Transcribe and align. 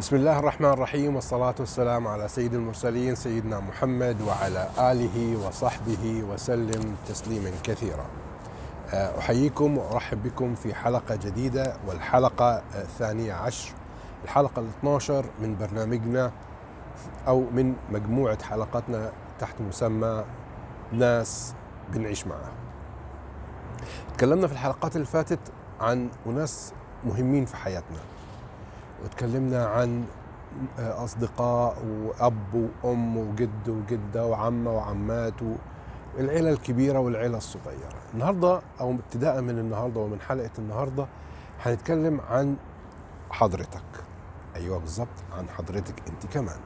بسم 0.00 0.16
الله 0.16 0.38
الرحمن 0.38 0.68
الرحيم 0.68 1.14
والصلاة 1.14 1.54
والسلام 1.60 2.08
على 2.08 2.28
سيد 2.28 2.54
المرسلين 2.54 3.14
سيدنا 3.14 3.60
محمد 3.60 4.20
وعلى 4.20 4.68
آله 4.78 5.46
وصحبه 5.46 6.24
وسلم 6.32 6.96
تسليما 7.08 7.50
كثيرا 7.62 8.06
أحييكم 8.94 9.78
وأرحب 9.78 10.22
بكم 10.22 10.54
في 10.54 10.74
حلقة 10.74 11.16
جديدة 11.16 11.76
والحلقة 11.86 12.62
الثانية 12.74 13.32
عشر 13.32 13.72
الحلقة 14.24 14.60
ال 14.60 14.68
12 14.78 15.24
من 15.42 15.56
برنامجنا 15.58 16.32
أو 17.28 17.40
من 17.40 17.74
مجموعة 17.90 18.42
حلقاتنا 18.44 19.12
تحت 19.40 19.54
مسمى 19.60 20.24
ناس 20.92 21.54
بنعيش 21.92 22.26
معها 22.26 22.52
تكلمنا 24.16 24.46
في 24.46 24.52
الحلقات 24.52 24.96
اللي 24.96 25.06
فاتت 25.06 25.52
عن 25.80 26.08
أناس 26.26 26.72
مهمين 27.04 27.44
في 27.44 27.56
حياتنا 27.56 27.98
وتكلمنا 29.04 29.66
عن 29.66 30.04
أصدقاء 30.78 31.84
وأب 31.84 32.70
وأم 32.84 33.16
وجد 33.16 33.68
وجدة 33.68 34.26
وعمة 34.26 34.76
وعمات 34.76 35.34
والعيلة 36.16 36.50
الكبيرة 36.50 36.98
والعيلة 36.98 37.38
الصغيرة. 37.38 37.94
النهاردة 38.14 38.60
أو 38.80 38.90
ابتداء 38.92 39.40
من 39.40 39.58
النهاردة 39.58 40.00
ومن 40.00 40.20
حلقة 40.20 40.50
النهاردة 40.58 41.06
هنتكلم 41.62 42.20
عن 42.30 42.56
حضرتك. 43.30 43.82
أيوة 44.56 44.78
بالظبط 44.78 45.08
عن 45.38 45.48
حضرتك 45.48 45.94
أنت 46.08 46.26
كمان. 46.26 46.58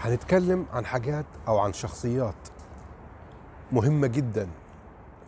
هنتكلم 0.00 0.66
عن 0.72 0.86
حاجات 0.86 1.26
أو 1.48 1.58
عن 1.58 1.72
شخصيات 1.72 2.34
مهمة 3.72 4.06
جدا 4.06 4.48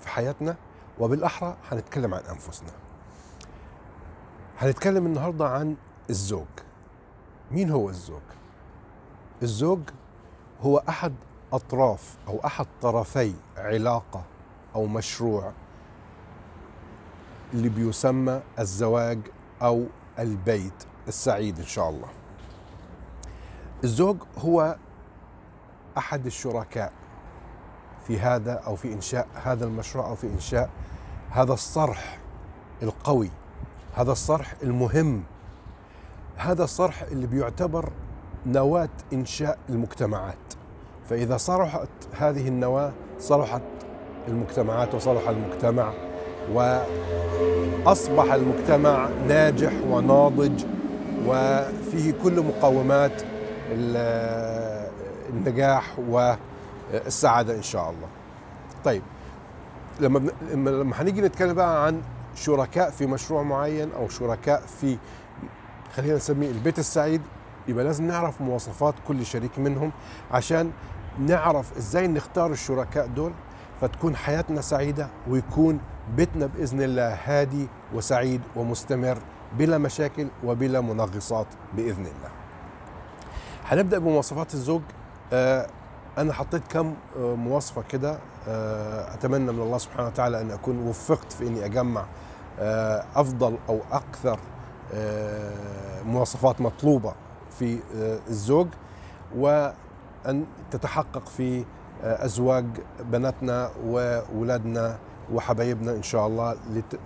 في 0.00 0.08
حياتنا 0.08 0.56
وبالأحرى 0.98 1.56
هنتكلم 1.70 2.14
عن 2.14 2.22
أنفسنا. 2.30 2.70
هنتكلم 4.58 5.06
النهاردة 5.06 5.48
عن 5.48 5.76
الزوج. 6.10 6.46
مين 7.50 7.70
هو 7.70 7.88
الزوج؟ 7.88 8.22
الزوج 9.42 9.80
هو 10.62 10.82
أحد 10.88 11.12
أطراف 11.52 12.16
أو 12.28 12.40
أحد 12.44 12.66
طرفي 12.82 13.34
علاقة 13.56 14.22
أو 14.74 14.86
مشروع 14.86 15.52
اللي 17.54 17.68
بيسمى 17.68 18.40
الزواج 18.58 19.18
أو 19.62 19.86
البيت 20.18 20.84
السعيد 21.08 21.58
إن 21.58 21.66
شاء 21.66 21.90
الله. 21.90 22.08
الزوج 23.84 24.16
هو 24.38 24.76
أحد 25.98 26.26
الشركاء 26.26 26.92
في 28.06 28.18
هذا 28.18 28.52
أو 28.52 28.76
في 28.76 28.92
إنشاء 28.92 29.28
هذا 29.34 29.64
المشروع 29.64 30.08
أو 30.08 30.14
في 30.14 30.26
إنشاء 30.26 30.70
هذا 31.30 31.52
الصرح 31.52 32.18
القوي 32.82 33.30
هذا 33.94 34.12
الصرح 34.12 34.54
المهم 34.62 35.22
هذا 36.36 36.64
الصرح 36.64 37.02
اللي 37.02 37.26
بيعتبر 37.26 37.88
نواة 38.46 38.88
إنشاء 39.12 39.58
المجتمعات. 39.68 40.36
فإذا 41.08 41.36
صرحت 41.36 41.88
هذه 42.18 42.48
النواة 42.48 42.92
صلحت 43.18 43.62
المجتمعات 44.28 44.94
وصلح 44.94 45.28
المجتمع 45.28 45.92
وأصبح 46.52 48.32
المجتمع 48.32 49.08
ناجح 49.28 49.72
وناضج 49.90 50.64
وفيه 51.26 52.14
كل 52.22 52.40
مقومات 52.40 53.22
النجاح 55.30 55.98
والسعادة 56.08 57.54
إن 57.54 57.62
شاء 57.62 57.90
الله. 57.90 58.08
طيب 58.84 59.02
لما 60.00 60.30
لما 60.52 61.02
هنيجي 61.02 61.20
نتكلم 61.20 61.54
بقى 61.54 61.86
عن 61.86 62.02
شركاء 62.34 62.90
في 62.90 63.06
مشروع 63.06 63.42
معين 63.42 63.92
أو 63.92 64.08
شركاء 64.08 64.60
في 64.80 64.96
خلينا 65.96 66.14
نسميه 66.16 66.50
البيت 66.50 66.78
السعيد 66.78 67.22
يبقى 67.68 67.84
لازم 67.84 68.06
نعرف 68.06 68.40
مواصفات 68.40 68.94
كل 69.08 69.26
شريك 69.26 69.58
منهم 69.58 69.92
عشان 70.30 70.70
نعرف 71.18 71.76
إزاي 71.76 72.06
نختار 72.08 72.50
الشركاء 72.52 73.06
دول 73.06 73.32
فتكون 73.80 74.16
حياتنا 74.16 74.60
سعيدة 74.60 75.08
ويكون 75.28 75.80
بيتنا 76.16 76.46
بإذن 76.46 76.82
الله 76.82 77.18
هادي 77.24 77.68
وسعيد 77.94 78.40
ومستمر 78.56 79.18
بلا 79.58 79.78
مشاكل 79.78 80.28
وبلا 80.44 80.80
منغصات 80.80 81.46
بإذن 81.76 82.06
الله. 82.06 82.30
هنبدأ 83.66 83.98
بمواصفات 83.98 84.54
الزوج. 84.54 84.82
آه 85.32 85.66
أنا 86.18 86.32
حطيت 86.32 86.62
كم 86.72 86.94
آه 87.18 87.34
مواصفة 87.34 87.82
كده 87.82 88.18
آه 88.48 89.14
أتمنى 89.14 89.52
من 89.52 89.62
الله 89.62 89.78
سبحانه 89.78 90.06
وتعالى 90.08 90.40
أن 90.40 90.50
أكون 90.50 90.78
وفقت 90.88 91.32
في 91.32 91.46
أني 91.48 91.64
أجمع 91.64 92.04
أفضل 93.16 93.58
أو 93.68 93.80
أكثر 93.92 94.38
مواصفات 96.06 96.60
مطلوبة 96.60 97.14
في 97.50 97.78
الزوج 98.28 98.68
وأن 99.36 100.44
تتحقق 100.70 101.28
في 101.28 101.64
أزواج 102.02 102.66
بناتنا 103.00 103.70
وأولادنا 103.84 104.98
وحبايبنا 105.32 105.92
إن 105.92 106.02
شاء 106.02 106.26
الله 106.26 106.56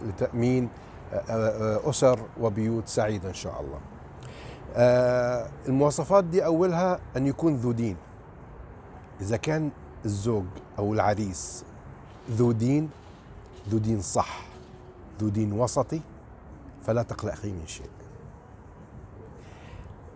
لتأمين 0.02 0.68
أسر 1.84 2.20
وبيوت 2.40 2.88
سعيدة 2.88 3.28
إن 3.28 3.34
شاء 3.34 3.60
الله. 3.60 3.78
المواصفات 5.68 6.24
دي 6.24 6.44
أولها 6.44 6.98
أن 7.16 7.26
يكون 7.26 7.56
ذو 7.56 7.72
دين. 7.72 7.96
إذا 9.20 9.36
كان 9.36 9.70
الزوج 10.04 10.44
أو 10.78 10.94
العريس 10.94 11.64
ذو 12.30 12.52
دين 12.52 12.90
ذو 13.68 13.78
دين 13.78 14.00
صح 14.00 14.40
ذو 15.20 15.28
دين 15.28 15.52
وسطي 15.52 16.00
فلا 16.86 17.02
تقلقي 17.02 17.52
من 17.52 17.66
شيء. 17.66 17.90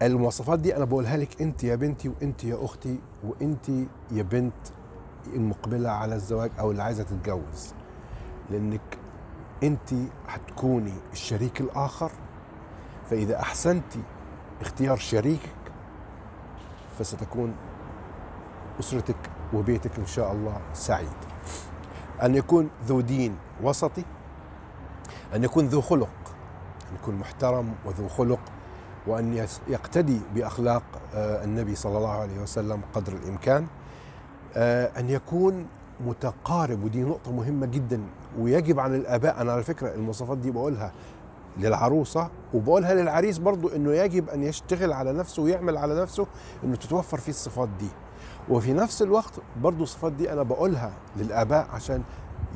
المواصفات 0.03 0.59
دي 0.59 0.77
أنا 0.77 0.85
بقولها 0.85 1.17
لك 1.17 1.43
أنت 1.43 1.65
يا 1.65 1.75
بنتي 1.75 2.09
وأنت 2.09 2.45
يا 2.45 2.65
أختي 2.65 2.99
وأنت 3.25 3.69
يا 4.11 4.23
بنت 4.23 4.53
المقبلة 5.27 5.91
على 5.91 6.15
الزواج 6.15 6.51
أو 6.59 6.71
اللي 6.71 6.83
عايزة 6.83 7.03
تتجوز. 7.03 7.75
لأنك 8.51 8.99
أنت 9.63 9.95
هتكوني 10.29 10.95
الشريك 11.13 11.61
الآخر. 11.61 12.11
فإذا 13.11 13.41
احسنتي 13.41 14.03
اختيار 14.61 14.97
شريكك 14.97 15.73
فستكون 16.99 17.55
أسرتك 18.81 19.31
وبيتك 19.55 19.99
إن 19.99 20.07
شاء 20.07 20.33
الله 20.33 20.61
سعيد. 20.73 21.09
أن 22.23 22.35
يكون 22.35 22.71
ذو 22.85 23.01
دين 23.01 23.37
وسطي 23.63 24.05
أن 25.35 25.45
يكون 25.45 25.67
ذو 25.67 25.81
خلق 25.81 26.11
يكون 27.03 27.15
محترم 27.15 27.75
وذو 27.87 28.09
خلق 28.09 28.41
وأن 29.07 29.47
يقتدي 29.69 30.21
بأخلاق 30.35 30.83
النبي 31.15 31.75
صلى 31.75 31.97
الله 31.99 32.11
عليه 32.11 32.41
وسلم 32.43 32.81
قدر 32.95 33.13
الإمكان 33.13 33.67
أن 34.99 35.11
يكون 35.11 35.67
متقارب 36.07 36.85
ودي 36.85 37.03
نقطة 37.03 37.33
مهمة 37.33 37.67
جدا 37.67 38.01
ويجب 38.39 38.81
على 38.81 38.97
الآباء 38.97 39.41
أنا 39.41 39.53
على 39.53 39.63
فكرة 39.63 39.95
المواصفات 39.95 40.39
دي 40.39 40.51
بقولها 40.51 40.93
للعروسة 41.59 42.29
وبقولها 42.55 42.95
للعريس 42.95 43.39
برضو 43.39 43.69
أنه 43.69 43.93
يجب 43.93 44.29
أن 44.29 44.43
يشتغل 44.43 44.93
على 44.93 45.13
نفسه 45.13 45.43
ويعمل 45.43 45.77
على 45.77 46.03
نفسه 46.03 46.27
أنه 46.65 46.77
تتوفر 46.77 47.19
فيه 47.19 47.31
الصفات 47.33 47.69
دي. 47.81 47.89
وفي 48.49 48.73
نفس 48.73 49.03
الوقت 49.03 49.33
برضو 49.63 49.83
الصفات 49.83 50.13
دي 50.13 50.33
أنا 50.33 50.43
بقولها 50.43 50.93
للآباء 51.17 51.67
عشان 51.73 52.03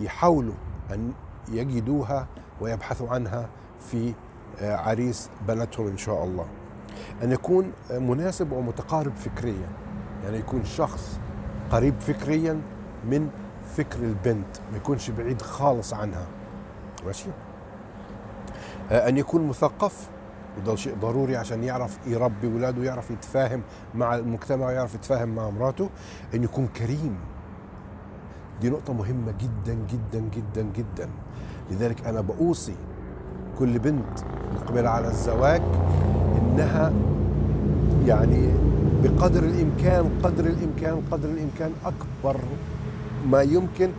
يحاولوا 0.00 0.54
أن 0.92 1.12
يجدوها 1.48 2.26
ويبحثوا 2.60 3.08
عنها 3.08 3.48
في 3.80 4.14
عريس 4.60 5.30
بناتهم 5.48 5.86
إن 5.86 5.96
شاء 5.96 6.24
الله. 6.24 6.46
أن 7.22 7.32
يكون 7.32 7.72
مناسب 7.90 8.52
ومتقارب 8.52 9.16
فكريا. 9.16 9.68
يعني 10.24 10.38
يكون 10.38 10.64
شخص 10.64 11.20
قريب 11.70 12.00
فكريا 12.00 12.60
من 13.04 13.30
فكر 13.76 13.98
البنت. 13.98 14.56
ما 14.70 14.76
يكونش 14.76 15.10
بعيد 15.10 15.42
خالص 15.42 15.94
عنها. 15.94 16.26
ماشي؟ 17.06 17.28
أن 18.90 19.16
يكون 19.16 19.48
مثقف. 19.48 20.10
وده 20.58 20.76
شيء 20.76 20.96
ضروري 21.00 21.36
عشان 21.36 21.64
يعرف 21.64 21.98
يربي 22.06 22.46
ولاده 22.46 22.80
ويعرف 22.80 23.10
يتفاهم 23.10 23.62
مع 23.94 24.14
المجتمع 24.14 24.66
ويعرف 24.66 24.94
يتفاهم 24.94 25.28
مع 25.28 25.50
مراته. 25.50 25.90
أن 26.34 26.44
يكون 26.44 26.66
كريم. 26.66 27.16
دي 28.60 28.70
نقطة 28.70 28.92
مهمة 28.92 29.32
جدا 29.32 29.74
جدا 29.74 30.20
جدا 30.20 30.62
جدا. 30.62 31.10
لذلك 31.70 32.06
أنا 32.06 32.20
بأوصي 32.20 32.74
كل 33.58 33.78
بنت 33.78 34.20
مقبلة 34.54 34.88
على 34.90 35.08
الزواج 35.08 35.62
إنها 36.38 36.92
يعني 38.06 38.54
بقدر 39.02 39.42
الإمكان 39.42 40.20
قدر 40.22 40.44
الإمكان 40.44 41.02
قدر 41.10 41.28
الإمكان 41.28 41.72
أكبر 41.84 42.40
ما 43.26 43.42
يمكن 43.42 43.90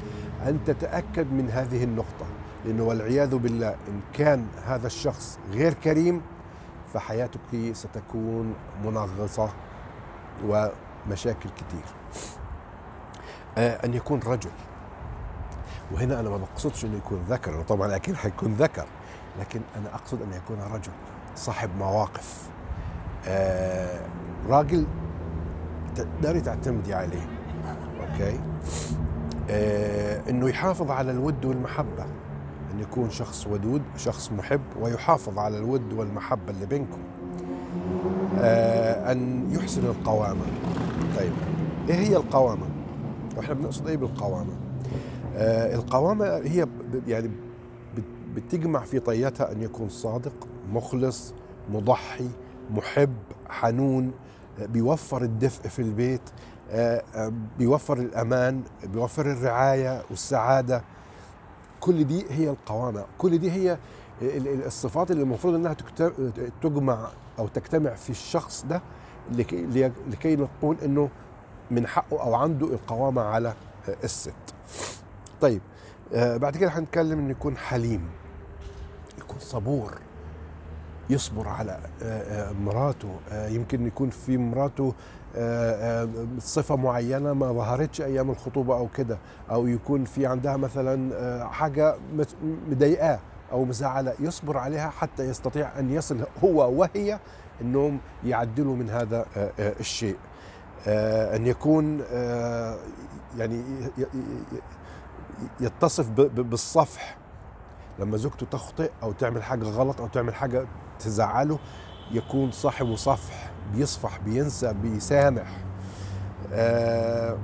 أن 0.48 0.60
تتأكد 0.66 1.34
من 1.34 1.50
هذه 1.50 1.84
النقطة. 1.84 2.26
لأنه 2.66 2.84
والعياذ 2.84 3.36
بالله 3.36 3.70
إن 3.70 4.00
كان 4.14 4.46
هذا 4.68 4.88
الشخص 4.88 5.40
غير 5.52 5.74
كريم 5.74 6.22
فحياتك 6.94 7.74
ستكون 7.74 8.54
منغصة 8.86 9.50
ومشاكل 10.46 11.50
كتير. 11.50 11.86
آه 13.58 13.86
أن 13.86 13.94
يكون 13.94 14.20
رجل. 14.26 14.52
وهنا 15.94 16.20
أنا 16.20 16.30
ما 16.30 16.38
بقصدش 16.38 16.86
أنه 16.86 16.98
يكون 16.98 17.20
ذكر 17.30 17.62
طبعا 17.62 17.96
أكيد 17.96 18.16
حيكون 18.16 18.54
ذكر. 18.54 18.86
لكن 19.40 19.62
أنا 19.76 19.96
أقصد 19.96 20.22
أن 20.22 20.34
يكون 20.34 20.58
رجل 20.74 20.92
صاحب 21.36 21.70
مواقف. 21.80 22.50
آه 23.28 24.00
راجل 24.50 24.86
تقدري 25.96 26.42
تعتمدي 26.42 26.94
عليه. 26.94 27.28
أوكي؟ 28.02 28.40
آه 29.50 30.22
إنه 30.30 30.50
يحافظ 30.50 30.92
على 30.92 31.12
الود 31.12 31.46
والمحبة. 31.46 32.06
إن 32.74 32.80
يكون 32.80 33.10
شخص 33.10 33.48
ودود 33.48 33.82
شخص 33.98 34.32
محب 34.32 34.62
ويحافظ 34.80 35.40
على 35.40 35.58
الود 35.58 35.94
والمحبة 35.94 36.52
اللي 36.52 36.66
بينكم. 36.66 37.00
آه 38.40 39.12
أن 39.12 39.52
يحسن 39.52 39.86
القوامة. 39.86 40.46
طيب 41.18 41.32
إيه 41.90 41.96
هي 41.96 42.16
القوامة؟ 42.16 42.66
وإحنا 43.38 43.54
بنقصد 43.54 43.92
بالقوامة؟ 43.92 44.54
آه 45.36 45.76
القوامة 45.76 46.26
هي 46.26 46.68
يعني 47.08 47.32
بتجمع 48.36 48.80
في 48.80 49.00
طياتها 49.00 49.52
أن 49.52 49.62
يكون 49.62 49.90
صادق 49.90 50.48
مخلص 50.72 51.34
مضحي 51.72 52.30
محب 52.72 53.14
حنون 53.50 54.12
بيوفر 54.60 55.22
الدفء 55.22 55.70
في 55.70 55.82
البيت 55.82 56.22
آه، 56.72 57.04
آه، 57.16 57.34
بيوفر 57.58 57.98
الأمان 57.98 58.62
بيوفر 58.84 59.32
الرعاية 59.32 60.04
والسعادة. 60.10 60.82
كل 61.80 62.04
دي 62.04 62.26
هي 62.30 62.50
القوامة. 62.50 63.06
كل 63.18 63.38
دي 63.38 63.52
هي 63.52 63.78
الصفات 64.66 65.12
اللي 65.12 65.24
المفروض 65.24 65.56
إنها 65.56 65.76
تجمع 66.62 67.08
أو 67.40 67.48
تجتمع 67.48 67.94
في 67.96 68.10
الشخص 68.10 68.66
ده 68.70 68.82
لكي 69.32 70.36
نقول 70.36 70.78
إنه 70.86 71.10
من 71.72 71.88
حقه 71.88 72.22
أو 72.22 72.36
عنده 72.36 72.68
القوامة 72.68 73.22
على 73.22 73.54
الست. 74.04 74.34
طيب 75.42 75.62
آه، 76.14 76.38
بعد 76.38 76.58
كده 76.58 76.70
هنتكلم 76.70 77.20
إنه 77.20 77.32
يكون 77.32 77.58
حليم. 77.58 78.02
صبور 79.40 79.94
يصبر 81.10 81.48
على 81.48 81.80
آه، 82.04 82.50
آه، 82.50 82.52
مراته. 82.52 83.10
آه، 83.32 83.48
يمكن 83.48 83.88
يكون 83.88 84.10
في 84.10 84.38
مراته 84.38 84.94
صفة 86.40 86.76
معينة 86.76 87.34
ما 87.34 87.52
ظهرتش 87.52 88.02
أيام 88.02 88.30
الخطوبة 88.30 88.78
أو 88.78 88.88
كده 88.88 89.18
أو 89.52 89.68
يكون 89.68 90.06
في 90.06 90.26
عندها 90.26 90.58
مثلا 90.58 91.48
حاجة 91.48 91.96
مضايقاه 92.70 93.20
أو 93.52 93.66
مزعلة 93.66 94.14
يصبر 94.20 94.58
عليها 94.58 94.90
حتى 94.90 95.24
يستطيع 95.24 95.80
أن 95.80 95.92
يصل 95.92 96.20
هو 96.44 96.72
وهي 96.72 97.20
أنهم 97.62 98.00
يعدلوا 98.26 98.76
من 98.76 98.90
هذا 98.90 99.26
الشيء. 99.60 100.18
أن 100.88 101.48
يكون 101.48 102.00
يعني 103.38 103.62
يتصف 105.60 106.10
بالصفح 106.10 107.18
لما 108.00 108.18
زوجته 108.18 108.46
تخطئ 108.46 108.92
أو 109.04 109.12
تعمل 109.12 109.44
حاجة 109.44 109.64
غلط 109.64 110.02
أو 110.02 110.08
تعمل 110.08 110.36
حاجة 110.36 110.66
تزعله 111.00 111.60
يكون 112.12 112.52
صاحبه 112.52 112.96
صفح 112.96 113.52
بيصفح 113.74 114.18
بينسى 114.20 114.74
بيسامح. 114.74 115.48
آه 116.54 117.38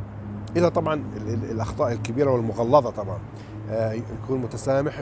إلى 0.57 0.69
طبعا 0.69 1.03
الأخطاء 1.51 1.91
الكبيرة 1.91 2.31
والمغلظة 2.31 2.89
طبعا. 2.89 3.19
آه 3.69 3.91
يكون 3.91 4.41
متسامح 4.41 4.99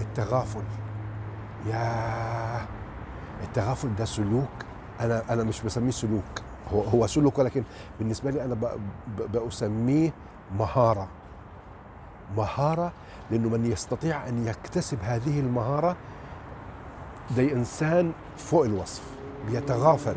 التغافل. 0.00 0.62
يا 1.66 2.66
التغافل 3.42 3.94
ده 3.94 4.04
سلوك. 4.04 4.48
أنا 5.00 5.32
أنا 5.32 5.44
مش 5.44 5.62
بسميه 5.62 5.90
سلوك. 5.90 6.42
هو 6.72 6.80
هو 6.82 7.06
سلوك 7.06 7.38
ولكن 7.38 7.62
بالنسبة 7.98 8.30
لي 8.30 8.44
أنا 8.44 8.56
بسميه 9.46 10.12
مهارة. 10.58 11.08
مهارة 12.36 12.92
لأنه 13.30 13.48
من 13.48 13.66
يستطيع 13.66 14.28
أن 14.28 14.46
يكتسب 14.46 14.98
هذه 15.02 15.40
المهارة 15.40 15.96
ده 17.36 17.42
إنسان 17.52 18.12
فوق 18.36 18.64
الوصف 18.64 19.02
بيتغافل 19.50 20.14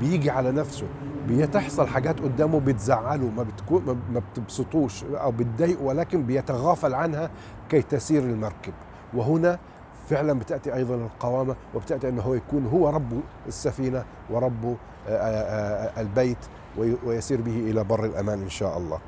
بيجي 0.00 0.30
على 0.30 0.52
نفسه 0.52 0.86
بيتحصل 1.28 1.86
حاجات 1.86 2.20
قدامه 2.20 2.60
بتزعله 2.60 3.30
ما 3.36 3.42
بتكون 3.42 4.00
ما 4.12 4.22
بتبسطوش 4.32 5.04
أو 5.04 5.30
بتضايقه 5.30 5.82
ولكن 5.82 6.22
بيتغافل 6.22 6.94
عنها 6.94 7.30
كي 7.68 7.82
تسير 7.82 8.22
المركب. 8.22 8.72
وهنا 9.14 9.58
فعلا 10.08 10.32
بتأتي 10.38 10.74
أيضا 10.74 10.94
القوامة 10.94 11.56
وبتأتي 11.74 12.08
أنه 12.08 12.22
هو 12.22 12.34
يكون 12.34 12.66
هو 12.66 12.88
رب 12.90 13.20
السفينة 13.48 14.04
ورب 14.30 14.76
البيت 15.98 16.38
ويسير 17.06 17.40
به 17.40 17.56
إلى 17.70 17.84
بر 17.84 18.04
الأمان 18.04 18.42
إن 18.42 18.48
شاء 18.48 18.78
الله. 18.78 18.98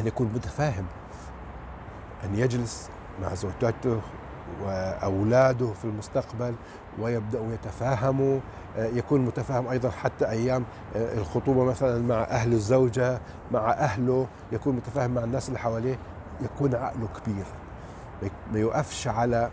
أن 0.00 0.06
يكون 0.06 0.30
متفاهم 0.34 0.84
أن 2.24 2.34
يجلس 2.34 2.90
مع 3.22 3.34
زوجته 3.34 4.00
واولاده 4.64 5.72
في 5.72 5.84
المستقبل 5.84 6.54
ويبدأوا 6.98 7.52
يتفاهموا. 7.52 8.40
آه، 8.78 8.86
يكون 8.86 9.20
متفاهم 9.20 9.68
أيضا 9.68 9.90
حتى 9.90 10.28
أيام 10.28 10.64
آه، 10.96 11.14
الخطوبة 11.14 11.64
مثلا 11.64 12.02
مع 12.02 12.22
أهل 12.22 12.52
الزوجة 12.52 13.20
مع 13.52 13.70
أهله 13.70 14.26
يكون 14.52 14.76
متفاهم 14.76 15.10
مع 15.10 15.24
الناس 15.24 15.48
اللي 15.48 15.58
حواليه. 15.58 15.98
يكون 16.40 16.74
عقله 16.74 17.08
كبير. 17.26 17.44
ما 18.52 18.58
يوقفش 18.58 19.08
على 19.08 19.50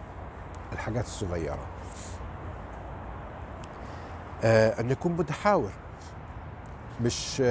الحاجات 0.74 1.06
الصغيرة. 1.06 1.58
آه، 4.44 4.80
أن 4.82 4.92
يكون 4.92 5.12
متحاور. 5.12 5.72
مش 7.02 7.42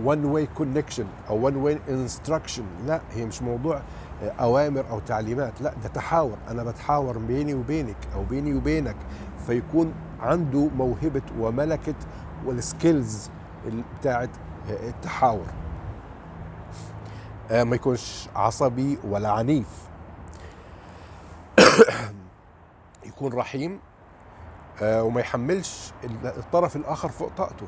one 0.00 0.24
way 0.24 0.46
connection 0.46 1.06
أو 1.28 1.44
one 1.44 1.56
way 1.56 1.78
instruction 1.88 2.64
لا 2.86 3.00
هي 3.14 3.24
مش 3.26 3.42
موضوع 3.42 3.82
أوامر 4.22 4.90
أو 4.90 5.00
تعليمات. 5.00 5.62
لا 5.62 5.74
ده 5.82 5.88
تحاور. 5.88 6.36
أنا 6.48 6.64
بتحاور 6.64 7.18
بيني 7.18 7.54
وبينك 7.54 7.96
أو 8.14 8.24
بيني 8.24 8.54
وبينك. 8.54 8.96
فيكون 9.46 9.94
عنده 10.20 10.68
موهبة 10.76 11.22
وملكة 11.38 11.94
والسكيلز 12.46 13.30
بتاعت 14.00 14.30
التحاور. 14.68 15.46
آه، 17.50 17.64
ما 17.64 17.76
يكونش 17.76 18.28
عصبي 18.36 18.98
ولا 19.04 19.30
عنيف. 19.30 19.88
يكون 23.06 23.32
رحيم 23.32 23.78
آه، 24.82 25.02
وما 25.02 25.20
يحملش 25.20 25.92
الطرف 26.24 26.76
الآخر 26.76 27.08
فوق 27.08 27.30
طاقته. 27.36 27.66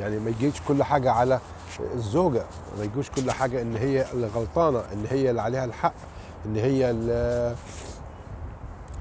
يعني 0.00 0.18
ما 0.18 0.30
يجيش 0.30 0.60
كل 0.68 0.82
حاجة 0.82 1.10
على 1.12 1.40
الزوجة 1.94 2.42
ما 2.78 2.84
يجوش 2.84 3.10
كل 3.10 3.30
حاجة 3.30 3.62
إن 3.62 3.76
هي 3.76 4.12
اللي 4.12 4.26
غلطانه 4.26 4.82
إن 4.92 5.06
هي 5.10 5.30
اللي 5.30 5.42
عليها 5.42 5.64
الحق 5.64 5.94
إن 6.46 6.56
هي 6.56 6.90
اللي 6.90 7.54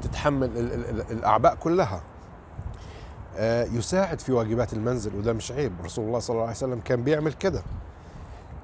تتحمل 0.02 0.50
الأعباء 1.12 1.56
كلها. 1.56 2.02
آه، 3.38 3.64
يساعد 3.66 4.20
في 4.20 4.32
واجبات 4.32 4.74
المنزل 4.74 5.16
وده 5.16 5.34
مش 5.34 5.52
عيب. 5.52 5.74
رسول 5.84 6.06
الله 6.06 6.20
صلى 6.20 6.34
الله 6.34 6.44
عليه 6.44 6.56
وسلم 6.56 6.80
كان 6.80 7.04
بيعمل 7.04 7.34
كده. 7.34 7.64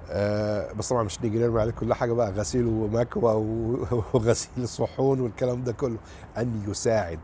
آه، 0.09 0.71
بس 0.73 0.89
طبعا 0.89 1.03
مش 1.03 1.21
نيجي 1.21 1.39
نرمي 1.39 1.61
عليه 1.61 1.71
كل 1.71 1.93
حاجة 1.93 2.13
بقى 2.13 2.31
غسيل 2.31 2.65
ومكوى 2.67 3.33
وغسيل 4.13 4.63
الصحون 4.63 5.19
والكلام 5.19 5.63
ده 5.63 5.71
كله. 5.71 5.97
أن 6.37 6.63
يساعد. 6.67 7.19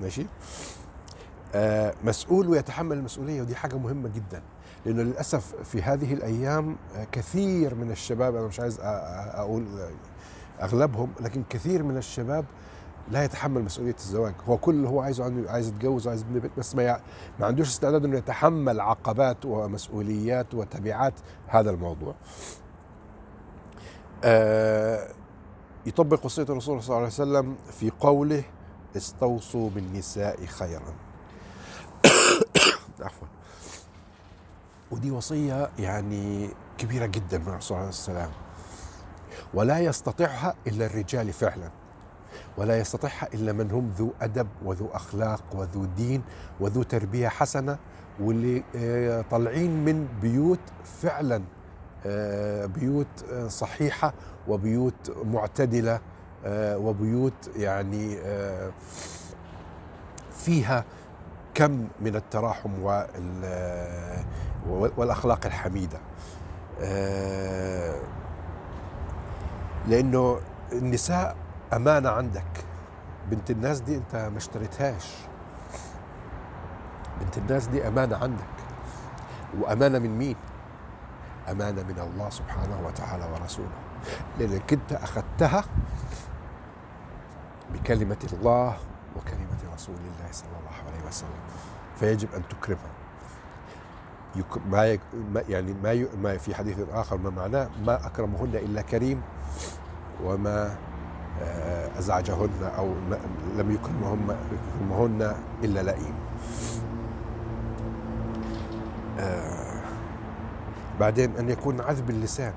ماشي؟ 0.00 0.26
مسؤول 2.04 2.48
ويتحمل 2.48 2.96
المسؤولية 2.96 3.42
ودي 3.42 3.56
حاجة 3.56 3.76
مهمة 3.76 4.08
جدا 4.08 4.42
لأنه 4.86 5.02
للأسف 5.02 5.54
في 5.64 5.82
هذه 5.82 6.14
الأيام 6.14 6.76
آه، 6.96 7.04
كثير 7.12 7.74
من 7.74 7.90
الشباب 7.90 8.36
أنا 8.36 8.46
مش 8.46 8.60
عايز 8.60 8.78
أقول 8.80 9.66
أغلبهم 10.62 11.10
لكن 11.20 11.42
كثير 11.50 11.82
من 11.82 11.96
الشباب 11.96 12.44
لا 13.10 13.24
يتحمل 13.24 13.62
مسؤولية 13.64 13.94
الزواج. 13.94 14.34
هو 14.48 14.56
كل 14.56 14.74
اللي 14.74 14.88
هو 14.88 15.00
عايزه 15.00 15.24
عنده 15.24 15.50
عايز 15.50 15.68
يتجوز 15.68 16.06
وعايز 16.06 16.22
يبني 16.22 16.40
بيت 16.40 16.50
بس 16.58 16.74
ما, 16.74 17.00
ما 17.40 17.46
عندوش 17.46 17.68
استعداد 17.68 18.04
إنه 18.04 18.16
يتحمل 18.18 18.80
عقبات 18.80 19.44
ومسؤوليات 19.44 20.54
وتبعات 20.54 21.14
هذا 21.46 21.70
الموضوع. 21.70 22.14
آه 24.24 25.08
يطبق 25.86 26.24
وصية 26.24 26.42
الرسول 26.42 26.82
صلى 26.82 26.88
الله 26.88 26.96
عليه 26.96 27.06
وسلم 27.06 27.56
في 27.70 27.90
قوله 28.00 28.42
استوصوا 28.96 29.70
بالنساء 29.70 30.46
خيرا. 30.46 30.94
ودي 34.92 35.10
وصية 35.10 35.70
يعني 35.78 36.48
كبيرة 36.78 37.06
جدا 37.06 37.38
من 37.38 37.48
الرسول 37.48 37.76
عليه 37.76 37.88
السلام 37.88 38.30
ولا 39.54 39.78
يستطيعها 39.78 40.54
إلا 40.66 40.86
الرجال 40.86 41.32
فعلا. 41.32 41.70
ولا 42.58 42.78
يستطيعها 42.78 43.28
إلا 43.34 43.52
من 43.52 43.70
هم 43.70 43.92
ذو 43.98 44.12
أدب 44.20 44.48
وذو 44.64 44.86
أخلاق 44.92 45.42
وذو 45.54 45.84
دين 45.84 46.22
وذو 46.60 46.82
تربية 46.82 47.28
حسنة 47.28 47.78
واللي 48.20 48.62
آه، 48.76 49.24
طالعين 49.30 49.84
من 49.84 50.08
بيوت 50.22 50.60
فعلا 50.84 51.42
آه، 52.06 52.66
بيوت 52.66 53.24
آه، 53.32 53.48
صحيحة 53.48 54.14
وبيوت 54.48 55.16
معتدلة 55.24 56.00
وبيوت 56.56 57.50
يعني 57.56 58.18
فيها 60.32 60.84
كم 61.54 61.88
من 62.00 62.16
التراحم 62.16 62.70
والأخلاق 64.96 65.46
الحميدة؟ 65.46 65.98
آه، 66.80 68.00
لأنه 69.88 70.38
النساء 70.72 71.36
أمانة 71.72 72.10
عندك. 72.10 72.64
بنت 73.30 73.50
الناس 73.50 73.80
دي 73.80 73.96
أنت 73.96 74.16
ما 74.16 74.36
اشتريتهاش. 74.38 75.14
بنت 77.20 77.38
الناس 77.38 77.66
دي 77.66 77.88
أمانة 77.88 78.16
عندك. 78.16 78.44
وأمانة 79.60 79.98
من 79.98 80.18
مين؟ 80.18 80.36
أمانة 81.50 81.82
من 81.82 81.98
الله 81.98 82.30
سبحانه 82.30 82.86
وتعالى 82.86 83.24
ورسوله. 83.32 83.68
لأنك 84.38 84.72
أنت 84.72 84.92
أخذتها 84.92 85.64
بكلمة 87.74 88.16
الله 88.32 88.76
وكلمة 89.16 89.74
رسول 89.74 89.94
الله 89.96 90.32
صلى 90.32 90.48
الله 90.60 90.76
عليه 90.88 91.08
وسلم. 91.08 91.40
فيجب 91.96 92.28
أن 92.36 92.42
تكرمها. 92.48 92.90
ما 94.70 94.98
يعني 95.48 95.72
ما 95.82 96.06
ما 96.22 96.38
في 96.38 96.54
حديث 96.54 96.76
آخر 96.92 97.16
ما 97.16 97.30
معناه 97.30 97.68
ما 97.86 98.06
أكرمهن 98.06 98.54
إلا 98.54 98.82
كريم 98.82 99.22
وما 100.24 100.76
آه، 101.42 101.98
أزعجهن 101.98 102.70
أو 102.78 102.94
لم 103.56 103.70
يكرمهن 103.70 104.36
يكرمهن 104.52 105.36
إلا 105.64 105.82
لئيم. 105.82 106.14
آه، 109.20 109.82
بعدين 111.00 111.36
أن 111.36 111.50
يكون 111.50 111.80
عذب 111.80 112.10
اللسان. 112.10 112.52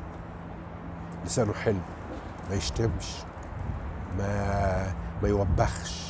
لسانه 1.25 1.53
حلو. 1.53 1.79
ما 2.49 2.55
يشتمش. 2.55 3.15
ما 4.17 4.93
ما 5.23 5.27
يوبخش. 5.29 6.04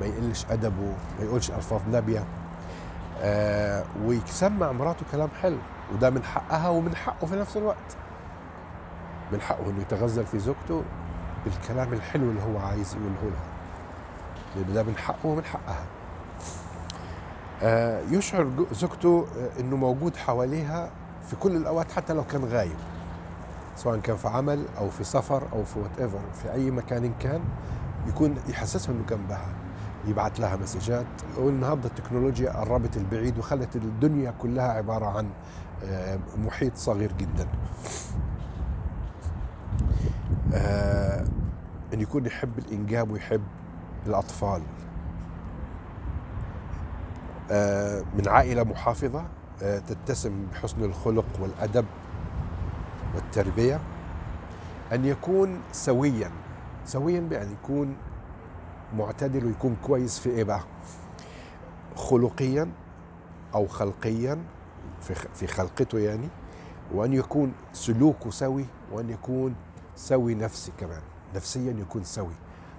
ما 0.00 0.06
يقلش 0.06 0.46
أدبه 0.50 0.92
ما 1.18 1.24
يقولش 1.24 1.50
ألفاظ 1.50 1.80
نابية. 1.92 2.24
آه 3.20 3.84
ويسمع 4.04 4.72
مراته 4.72 5.06
كلام 5.12 5.28
حلو 5.42 5.58
وده 5.94 6.10
من 6.10 6.22
حقها 6.24 6.68
ومن 6.68 6.96
حقه 6.96 7.26
في 7.26 7.36
نفس 7.36 7.56
الوقت. 7.56 7.96
من 9.32 9.40
حقه 9.40 9.70
إنه 9.70 9.80
يتغزل 9.80 10.26
في 10.26 10.38
زوجته 10.38 10.82
بالكلام 11.44 11.92
الحلو 11.92 12.30
اللي 12.30 12.42
هو 12.42 12.58
عايز 12.58 12.94
يقوله 12.94 13.22
لها. 13.22 13.46
لأن 14.56 14.74
ده 14.74 14.82
من 14.82 14.96
حقه 14.96 15.26
ومن 15.26 15.44
حقها. 15.44 15.84
آه 17.62 18.00
يشعر 18.10 18.66
زوجته 18.72 19.26
آه، 19.38 19.60
إنه 19.60 19.76
موجود 19.76 20.16
حواليها 20.16 20.90
في 21.30 21.36
كل 21.36 21.56
الأوقات 21.56 21.92
حتى 21.92 22.12
لو 22.12 22.24
كان 22.24 22.44
غايب. 22.44 22.76
سواء 23.76 23.98
كان 23.98 24.16
في 24.16 24.28
عمل 24.28 24.64
أو 24.78 24.90
في 24.90 25.04
سفر 25.04 25.42
أو 25.52 25.64
في 25.64 25.78
whatever 25.78 26.20
في 26.42 26.52
أي 26.52 26.70
مكان 26.70 27.12
كان 27.20 27.40
يكون 28.06 28.34
يحسسها 28.48 28.92
إنه 28.94 29.04
جنبها. 29.08 29.46
يبعث 30.06 30.40
لها 30.40 30.56
messages. 30.56 31.06
والنهاردة 31.38 31.88
التكنولوجيا 31.88 32.50
قربت 32.50 32.96
البعيد 32.96 33.38
وخلت 33.38 33.76
الدنيا 33.76 34.30
كلها 34.30 34.68
عبارة 34.72 35.06
عن 35.06 35.28
آه، 35.84 36.18
محيط 36.36 36.76
صغير 36.76 37.12
جدا. 37.12 37.48
آه، 40.54 41.24
إن 41.94 42.00
يكون 42.00 42.26
يحب 42.26 42.58
الإنجاب 42.58 43.10
ويحب 43.10 43.42
الأطفال. 44.06 44.62
آه، 47.50 48.02
من 48.18 48.28
عائلة 48.28 48.64
محافظة 48.64 49.24
تتسم 49.60 50.46
بحسن 50.52 50.84
الخلق 50.84 51.24
والأدب 51.40 51.84
والتربية. 53.14 53.80
أن 54.92 55.04
يكون 55.04 55.60
سويا 55.72 56.30
سويا 56.84 57.20
بأن 57.20 57.52
يكون 57.52 57.96
معتدل 58.94 59.46
ويكون 59.46 59.76
كويس 59.82 60.18
في 60.18 60.30
إيه 60.30 60.44
بقى؟ 60.44 60.60
خلقيا 61.96 62.70
أو 63.54 63.66
خلقيا 63.66 64.38
في 65.34 65.46
خلقته 65.46 65.98
يعني 65.98 66.28
وأن 66.94 67.12
يكون 67.12 67.52
سلوكه 67.72 68.30
سوي 68.30 68.64
وأن 68.92 69.10
يكون 69.10 69.54
سوي 69.96 70.34
نفسي 70.34 70.72
كمان. 70.78 71.02
نفسيا 71.34 71.72
يكون 71.72 72.04
سوي. 72.04 72.34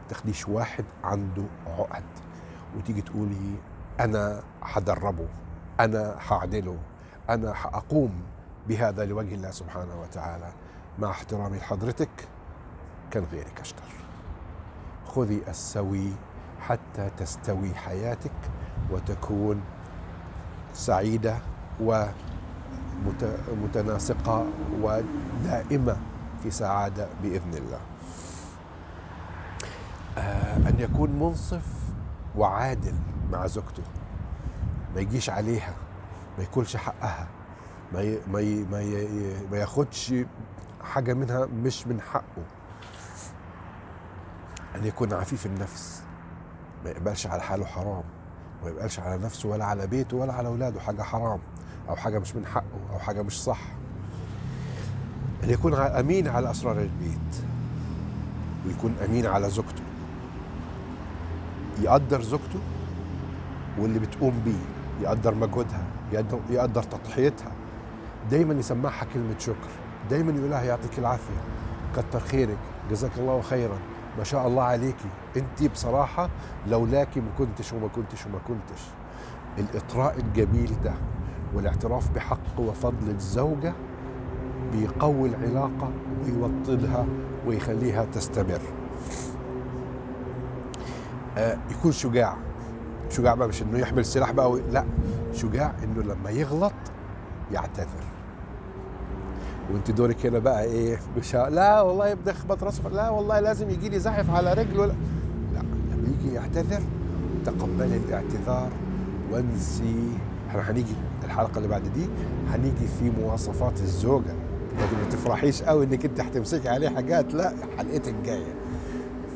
تاخديش 0.10 0.48
واحد 0.48 0.86
عنده 1.04 1.44
عقد 1.68 2.04
وتيجي 2.78 3.02
تقولي 3.02 3.56
أنا 4.00 4.44
حدربه 4.62 5.28
أنا 5.80 6.16
حعدله 6.20 6.78
أنا 7.30 7.54
حاقوم 7.54 8.12
بهذا 8.68 9.06
لوجه 9.06 9.36
الله 9.36 9.52
سبحانه 9.52 10.02
وتعالى. 10.02 10.52
مع 11.00 11.10
احترامي 11.10 11.58
لحضرتك 11.58 12.10
كان 13.12 13.24
غيرك 13.32 13.60
اشطر 13.62 13.84
خذي 15.18 15.42
السوي 15.48 16.12
حتى 16.62 17.10
تستوي 17.18 17.74
حياتك 17.76 18.32
وتكون 18.92 19.62
سعيدة 20.74 21.38
ومتناسقة 23.52 24.46
ودائمة 24.82 25.98
في 26.44 26.52
سعادة 26.52 27.08
بإذن 27.24 27.54
الله. 27.54 27.80
آه، 30.18 30.58
أن 30.58 30.76
يكون 30.80 31.12
منصف 31.20 31.66
وعادل 32.36 32.94
مع 33.32 33.48
زوجته 33.48 33.84
ما 34.96 35.02
يجيش 35.02 35.30
عليها 35.30 35.74
ما 36.38 36.44
ياكلش 36.44 36.76
حقها 36.78 37.28
ما 37.94 38.18
ما 38.28 38.66
ما 39.52 39.58
ياخدش 39.58 40.14
حاجة 40.84 41.14
منها 41.14 41.46
مش 41.46 41.88
من 41.88 42.02
حقه 42.02 42.44
أن 44.78 44.86
يكون 44.86 45.14
عفيف 45.14 45.46
النفس. 45.46 46.04
ما 46.86 46.90
يقبلش 46.90 47.28
على 47.28 47.42
حاله 47.42 47.66
حرام 47.66 48.04
ما 48.64 48.70
يقبلش 48.70 49.00
على 49.00 49.24
نفسه 49.24 49.50
ولا 49.50 49.66
على 49.66 49.88
بيته 49.88 50.18
ولا 50.18 50.34
على 50.34 50.48
أولاده 50.48 50.80
حاجة 50.80 51.02
حرام 51.02 51.40
أو 51.90 51.96
حاجة 51.96 52.20
مش 52.20 52.36
من 52.36 52.46
حقه 52.46 52.94
أو 52.94 53.00
حاجة 53.00 53.22
مش 53.22 53.44
صح. 53.44 53.60
أن 55.44 55.50
يكون 55.50 55.74
أمين 55.74 56.28
على 56.28 56.52
أسرار 56.52 56.78
البيت 56.78 57.44
ويكون 58.66 58.96
أمين 59.06 59.26
على 59.26 59.50
زوجته. 59.50 59.84
يقدر 61.82 62.22
زوجته 62.22 62.60
واللي 63.80 64.00
بتقوم 64.00 64.42
بيه 64.46 65.06
يقدر 65.08 65.36
مجهودها 65.36 65.84
يقدر 66.50 66.84
تضحيتها. 66.84 67.52
دايما 68.32 68.54
يسمعها 68.54 69.06
كلمة 69.14 69.40
شكر. 69.40 69.70
دايما 70.10 70.32
يقول 70.32 70.50
لها 70.50 70.64
يعطيك 70.64 71.00
العافية. 71.00 71.42
كتر 71.96 72.20
خيرك. 72.20 72.58
جزاك 72.90 73.12
الله 73.18 73.42
خيرا. 73.42 73.78
ما 74.18 74.24
شاء 74.24 74.48
الله 74.48 74.64
عليكي. 74.64 75.10
انت 75.38 75.72
بصراحة 75.72 76.30
لولاكي 76.68 77.20
ما 77.20 77.30
كنتش 77.38 77.74
وما 77.74 77.88
كنتش 77.88 78.26
وما 78.26 78.40
كنتش. 78.48 78.82
الإطراء 79.58 80.18
الجميل 80.20 80.76
ده 80.84 80.94
والاعتراف 81.54 82.12
بحق 82.12 82.60
وفضل 82.60 83.10
الزوجة 83.10 83.74
بيقوي 84.72 85.30
العلاقة 85.30 85.92
ويوطدها 86.26 87.06
ويخليها 87.48 88.06
تستمر. 88.06 88.62
آه 91.38 91.58
يكون 91.72 91.92
شجاع. 91.92 92.38
شجاع 93.10 93.36
بقى 93.36 93.48
مش 93.48 93.62
إنه 93.62 93.80
يحمل 93.80 94.06
سلاح 94.06 94.32
بقى 94.32 94.60
لا. 94.72 94.86
شجاع 95.34 95.74
إنه 95.84 96.04
لما 96.04 96.30
يغلط 96.30 96.74
يعتذر. 97.52 98.04
وانت 99.74 99.92
دورك 99.92 100.26
هنا 100.26 100.40
بقى 100.40 100.64
إيه؟ 100.64 101.00
مش 101.18 101.36
لا 101.36 101.82
والله 101.82 102.14
بدي 102.14 102.32
اخبط 102.32 102.64
راسه. 102.64 102.90
لا 102.90 103.10
والله 103.10 103.40
لازم 103.40 103.70
يجي 103.70 103.90
لي 103.90 104.00
زحف 104.00 104.30
على 104.30 104.54
رجله. 104.54 104.86
لا 104.86 104.94
لا 105.54 105.60
لما 105.92 106.08
يجي 106.20 106.34
يعتذر. 106.34 106.82
تقبلي 107.46 107.98
الاعتذار 107.98 108.70
وانسي. 109.32 110.10
إحنا 110.50 110.72
هنيجي 110.72 110.94
الحلقة 111.24 111.58
اللي 111.58 111.68
بعد 111.68 111.84
دي 111.84 112.08
هنيجي 112.50 112.88
في 113.00 113.12
مواصفات 113.22 113.80
الزوجة. 113.80 114.34
ما 114.78 115.10
تفرحيش 115.12 115.62
قوي 115.64 115.86
انك 115.86 116.06
انت 116.06 116.20
هتمسكي 116.22 116.70
عليه 116.70 116.90
حاجات. 116.90 117.34
لا 117.34 117.54
حلقتك 117.78 118.16
جاية. 118.26 118.54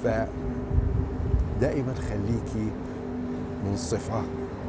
ف 0.03 0.07
دائما 1.61 1.93
خليكي 1.93 2.71
منصفة 3.65 4.21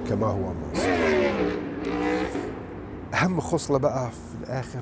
كما 0.09 0.26
هو 0.26 0.52
منصف. 0.52 0.88
أهم 3.14 3.40
خصلة 3.40 3.78
بقى 3.78 4.11
في 4.11 4.45
الآخر 4.45 4.81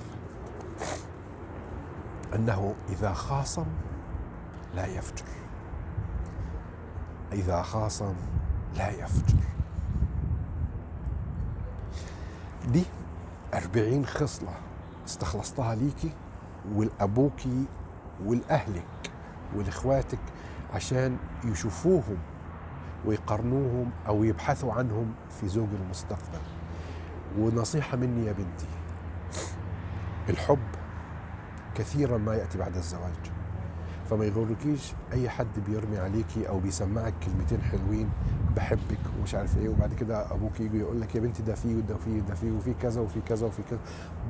أنه 2.35 2.75
إذا 2.89 3.13
خاصم 3.13 3.67
لا 4.75 4.87
يفجر. 4.87 5.25
إذا 7.33 7.63
خاصم 7.63 8.15
لا 8.77 8.91
يفجر. 8.91 9.39
دي 12.69 12.85
أربعين 13.55 14.07
خصلة 14.07 14.53
استخلصتها 15.07 15.75
ليكي 15.75 16.13
ولأبوكي 16.75 17.65
ولأهلك 18.25 19.11
ولإخواتك 19.57 20.19
عشان 20.75 21.17
يشوفوهم 21.45 22.17
ويقارنوهم 23.07 23.91
أو 24.09 24.25
يبحثوا 24.25 24.73
عنهم 24.73 25.15
في 25.41 25.49
زوج 25.49 25.69
المستقبل. 25.85 26.41
ونصيحة 27.39 27.97
مني 27.97 28.27
يا 28.27 28.33
بنتي 28.33 28.67
الحب 30.29 30.59
كثيرا 31.81 32.19
ما 32.19 32.35
يأتي 32.35 32.59
بعد 32.59 32.77
الزواج. 32.77 33.31
فما 34.11 34.25
يغركيش 34.25 34.93
أي 35.13 35.29
حد 35.29 35.61
بيرمي 35.69 35.99
عليكي 35.99 36.49
أو 36.49 36.59
بيسمعك 36.61 37.15
كلمتين 37.27 37.63
حلوين 37.63 38.11
بحبك 38.57 38.99
ومش 39.19 39.35
عارف 39.35 39.59
إيه 39.59 39.69
وبعد 39.69 39.95
كده 39.95 40.33
أبوك 40.33 40.61
يجي 40.61 40.79
يقول 40.79 41.01
لك 41.01 41.15
يا 41.15 41.21
بنتي 41.21 41.43
ده 41.43 41.55
فيه 41.55 41.77
وده 41.77 41.97
فيه 41.97 42.23
وده 42.23 42.35
فيه 42.35 42.51
وفي 42.51 42.75
كذا 42.75 43.01
وفي 43.01 43.21
كذا 43.21 43.47
وفي 43.47 43.63
كذا. 43.63 43.79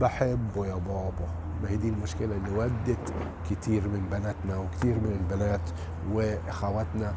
بحبه 0.01 0.67
يا 0.67 0.75
بابا. 0.75 1.29
ما 1.63 1.69
هي 1.71 1.77
دي 1.77 1.89
المشكلة 1.89 2.37
اللي 2.37 2.51
ودت 2.59 3.13
كتير 3.51 3.89
من 3.89 4.09
بناتنا 4.11 4.57
وكتير 4.57 4.95
من 4.95 5.13
البنات 5.21 5.71
وإخواتنا 6.13 7.15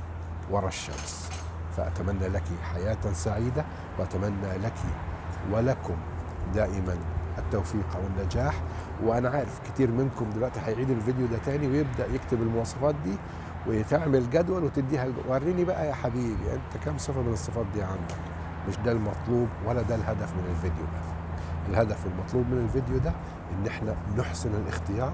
ورا 0.52 0.68
الشمس. 0.68 1.30
فأتمنى 1.78 2.28
لك 2.28 2.44
حياة 2.74 3.14
سعيدة 3.14 3.66
وأتمنى 4.00 4.58
لك 4.64 4.74
ولكم 5.52 5.96
دائما 6.54 6.98
التوفيق 7.38 7.98
والنجاح. 8.04 8.62
وأنا 9.04 9.30
عارف 9.30 9.60
كتير 9.70 9.92
منكم 9.92 10.30
دلوقتي 10.36 10.60
هيعيد 10.66 10.90
الفيديو 10.90 11.28
ده 11.28 11.38
تاني 11.46 11.68
ويبدأ 11.68 12.06
يكتب 12.14 12.42
المواصفات 12.42 12.96
دي 13.06 13.16
وتعمل 13.68 14.30
جدول 14.30 14.64
وتديها 14.64 15.08
وريني 15.28 15.64
بقى 15.66 15.88
يا 15.88 15.94
حبيبي 15.94 16.54
أنت 16.54 16.84
كم 16.86 16.98
صفة 16.98 17.22
من 17.22 17.34
الصفات 17.34 17.66
دي 17.74 17.82
عندك؟ 17.84 18.16
مش 18.70 18.78
ده 18.86 18.92
المطلوب 18.92 19.48
ولا 19.68 19.82
ده 19.82 19.96
الهدف 19.96 20.34
من 20.34 20.46
الفيديو 20.50 20.84
ده. 20.86 21.14
الهدف 21.70 22.06
المطلوب 22.06 22.46
من 22.52 22.58
الفيديو 22.66 22.98
ده 22.98 23.10
إن 23.52 23.68
إحنا 23.68 23.96
نحسن 24.18 24.50
الاختيار 24.64 25.12